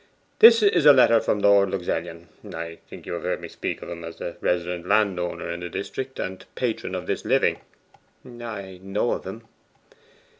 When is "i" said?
2.55-2.79, 8.25-8.79